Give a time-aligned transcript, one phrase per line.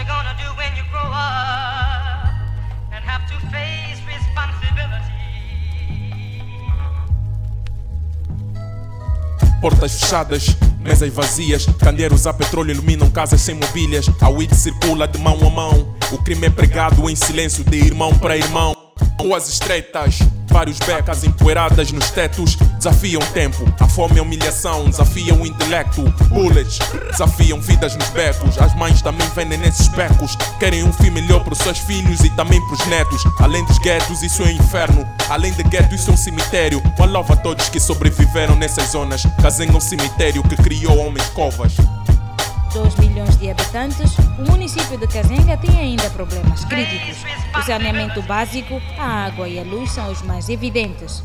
[0.00, 2.32] you gonna do when you grow up
[2.92, 5.12] and have to face responsibility?
[9.60, 14.06] Portas fechadas, mesas vazias, candeeiros a petróleo iluminam casas sem mobílias.
[14.22, 15.94] A weed circula de mão a mão.
[16.10, 18.74] O crime é pregado em silêncio de irmão para irmão.
[19.20, 20.18] Ruas estreitas,
[20.50, 23.64] vários becas empoeiradas nos tetos desafiam tempo.
[23.80, 26.02] A fome e a humilhação desafiam o intelecto.
[26.28, 26.78] Bullets
[27.10, 28.58] desafiam vidas nos becos.
[28.58, 30.36] As mães também vendem nesses becos.
[30.58, 33.22] Querem um fim melhor para os seus filhos e também para os netos.
[33.38, 35.08] Além dos guetos, isso é um inferno.
[35.28, 36.82] Além de gueto, isso é um cemitério.
[36.98, 39.22] One love a todos que sobreviveram nessas zonas.
[39.40, 41.74] Casenha um cemitério que criou homens covas.
[42.72, 47.16] 2 milhões de habitantes, o município de Cazenga tem ainda problemas críticos.
[47.56, 51.22] O saneamento básico, a água e a luz são os mais evidentes.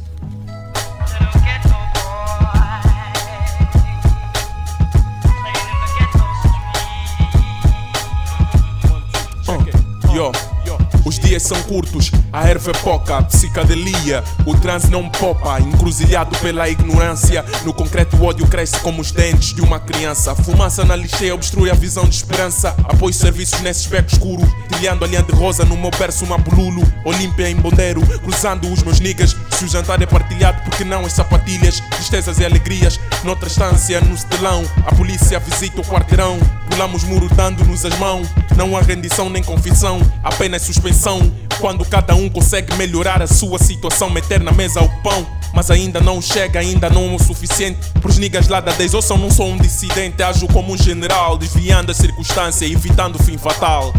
[11.45, 17.45] São curtos, a erva é pouca, psicadelia, o transe não popa, encruzilhado pela ignorância.
[17.63, 20.31] No concreto, o ódio cresce como os dentes de uma criança.
[20.31, 22.75] A fumaça na lixeira obstrui a visão de esperança.
[22.83, 26.81] Apoio serviços nesse beco escuro, trilhando a linha de rosa no meu berço, uma bululu.
[27.03, 29.35] Olímpia em bondeiro, cruzando os meus niggas.
[29.55, 32.99] Se o jantar é partilhado, porque não as sapatilhas, tristezas e alegrias.
[33.23, 36.37] Noutra estância, no estelão, a polícia visita o quarteirão.
[36.69, 38.27] Pulamos muro dando-nos as mãos.
[38.57, 41.31] Não há rendição nem confissão, apenas suspensão.
[41.61, 45.25] Quando cada um consegue melhorar a sua situação, meter na mesa o pão.
[45.53, 47.79] Mas ainda não chega, ainda não é o suficiente.
[48.01, 50.21] Pros niggas lá da 10 ouçam, não sou um dissidente.
[50.21, 53.93] Ajo como um general, desviando a circunstância, evitando o fim fatal.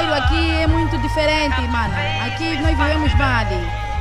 [0.00, 0.20] Grow O up?
[0.20, 1.94] bairro aqui é muito diferente, mano.
[2.26, 3.44] Aqui nós vivemos mal.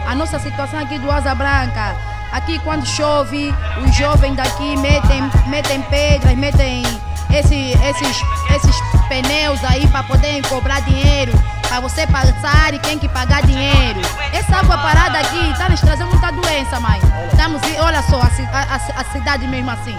[0.08, 1.96] A nossa situação aqui do Asa Branca.
[2.32, 6.84] Aqui quando chove, os jovens daqui metem, metem pedras, metem
[7.32, 8.18] esse- esses,
[8.56, 8.76] esses
[9.08, 11.32] pneus aí para poderem cobrar dinheiro.
[11.68, 14.00] Para você passar e tem que pagar dinheiro.
[14.34, 17.00] Essa água parada aqui está nos trazendo muita doença, mãe.
[17.32, 19.98] Estamos, olha só, a- a- a cidade mesmo assim.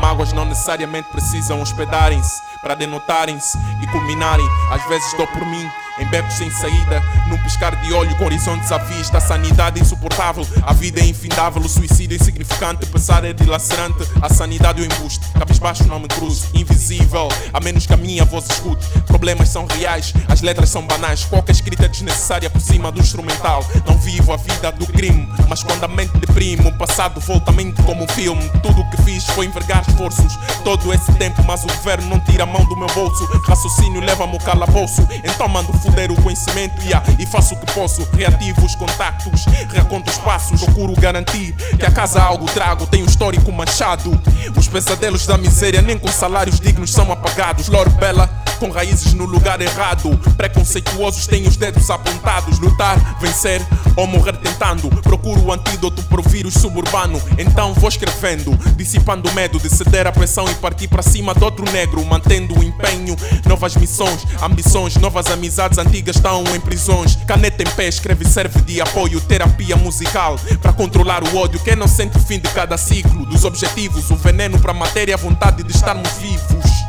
[0.00, 4.48] Mágoas não necessariamente precisam hospedarem-se para denotarem-se e culminarem.
[4.70, 5.68] Às vezes dou por mim
[5.98, 9.18] em becos sem saída, num piscar de olho com horizontes à vista.
[9.18, 14.08] A sanidade é insuportável, a vida é infindável, o suicídio é insignificante, pensar é dilacerante.
[14.20, 18.24] A sanidade é o embuste, cabisbaixo não me cruzo, invisível, a menos que a minha
[18.24, 18.86] voz escute.
[19.06, 23.64] Problemas são reais, as letras são banais, qualquer escrita é desnecessária por cima do instrumental.
[23.86, 27.54] Não vivo a vida do crime, mas quando a mente deprime, o passado volta à
[27.54, 28.42] mente como um filme.
[28.62, 32.44] Tudo o que fiz foi envergar esforços, todo esse tempo, mas o governo não tira
[32.44, 33.24] a mão do meu bolso.
[33.46, 38.06] Raciocínio leva-me o calabouço, então mando fuder o conhecimento yeah, e faço o que posso.
[38.12, 42.86] Reativo os contactos, reconto os passos, procuro garantir que a casa algo trago.
[42.86, 44.10] Tem um histórico manchado.
[44.56, 47.68] Os pesadelos da miséria, nem com salários dignos são apagados.
[47.68, 50.16] Lore Bela, com raízes no lugar errado.
[50.36, 52.60] Preconceituosos têm os dedos apontados.
[52.60, 53.60] Lutar, vencer
[53.96, 54.88] ou morrer tentando.
[55.02, 57.20] Procuro o antídoto para o vírus suburbano.
[57.36, 61.42] Então vou escrevendo, dissipando o medo de ceder à pressão e partir para cima de
[61.42, 62.04] outro negro.
[62.04, 67.16] Mantendo o empenho, novas missões, ambições, novas amizades antigas estão em prisões.
[67.26, 69.20] Caneta em pé, escreve serve de apoio.
[69.22, 71.58] Terapia musical para controlar o ódio.
[71.58, 75.16] Quem não sente o fim de cada ciclo, dos objetivos, o veneno para a matéria,
[75.16, 76.81] a vontade de estarmos vivos.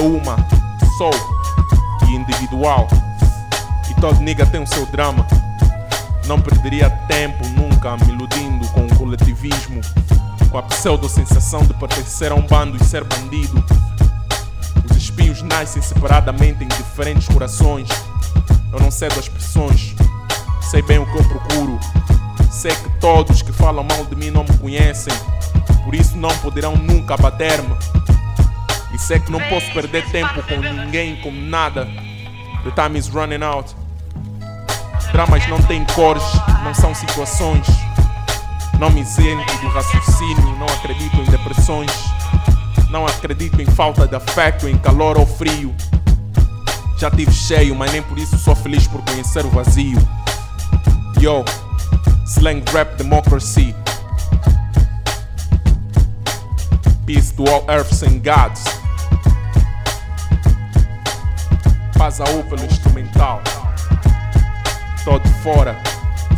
[0.00, 0.36] Uma,
[0.96, 1.10] só
[2.08, 2.88] e individual.
[3.90, 5.26] E todo nigga tem o seu drama.
[6.26, 9.80] Não perderia tempo nunca me iludindo com o coletivismo,
[10.50, 13.62] com a pseudo-sensação de pertencer a um bando e ser bandido.
[14.90, 17.88] Os espinhos nascem separadamente em diferentes corações.
[18.72, 19.94] Eu não cedo às pressões,
[20.62, 21.78] sei bem o que eu procuro.
[22.50, 25.12] Sei que todos que falam mal de mim não me conhecem,
[25.84, 27.99] por isso não poderão nunca abater-me.
[28.92, 31.86] E sei que não posso perder tempo com ninguém, com nada.
[32.64, 33.74] The time is running out.
[35.12, 36.22] Dramas não têm cores,
[36.62, 37.66] não são situações.
[38.78, 41.90] Não me isento do raciocínio, não acredito em depressões.
[42.90, 45.74] Não acredito em falta de afeto, em calor ou frio.
[46.98, 49.98] Já tive cheio, mas nem por isso sou feliz por conhecer o vazio.
[51.20, 51.44] Yo,
[52.26, 53.74] slang rap democracy.
[57.06, 58.79] Peace to all earths and gods.
[62.10, 63.40] Paz a U pelo instrumental.
[65.04, 65.80] Todo fora.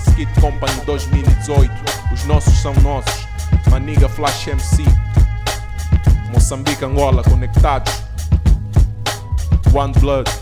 [0.07, 1.73] Skid Company 2018.
[2.13, 3.27] Os nossos são nossos.
[3.71, 4.85] Maniga Flash MC.
[6.31, 8.03] Moçambique, Angola conectados.
[9.73, 10.42] One Blood.